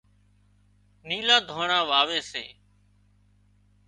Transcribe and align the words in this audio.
نيلُا 1.07 1.37
ڌانڻا 1.47 1.79
واوي 1.89 2.19
سي 2.31 2.45